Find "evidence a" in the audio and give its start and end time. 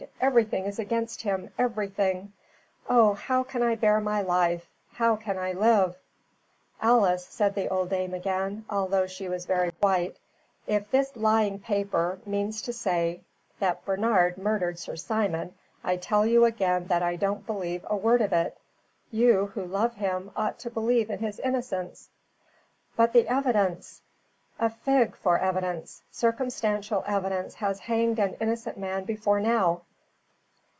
23.27-24.69